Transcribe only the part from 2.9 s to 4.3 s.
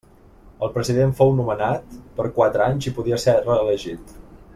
i podia ser reelegit.